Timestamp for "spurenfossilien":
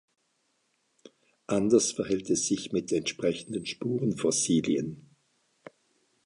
3.67-5.15